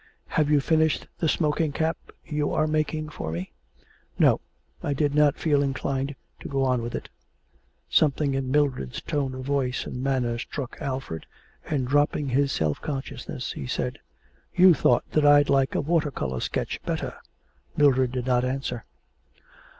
'Have 0.29 0.49
you 0.49 0.59
finished 0.59 1.05
the 1.19 1.29
smoking 1.29 1.71
cap 1.71 1.95
you 2.25 2.51
are 2.51 2.65
making 2.65 3.07
for 3.09 3.31
me?' 3.31 3.51
'No; 4.17 4.41
I 4.81 4.95
did 4.95 5.13
not 5.13 5.37
feel 5.37 5.61
inclined 5.61 6.15
to 6.39 6.47
go 6.47 6.63
on 6.65 6.81
with 6.81 6.95
it.' 6.95 7.07
Something 7.87 8.33
in 8.33 8.49
Mildred's 8.49 8.99
tone 8.99 9.35
of 9.35 9.45
voice 9.45 9.85
and 9.85 10.01
manner 10.03 10.39
struck 10.39 10.79
Alfred, 10.81 11.27
and, 11.69 11.87
dropping 11.87 12.29
his 12.29 12.51
self 12.51 12.81
consciousness, 12.81 13.51
he 13.51 13.67
said: 13.67 13.99
'You 14.55 14.73
thought 14.73 15.07
that 15.11 15.23
I'd 15.23 15.49
like 15.49 15.75
a 15.75 15.81
water 15.81 16.09
colour 16.09 16.39
sketch 16.39 16.81
better.' 16.81 17.17
Mildred 17.77 18.11
did 18.11 18.25
not 18.25 18.43
answer. 18.43 18.85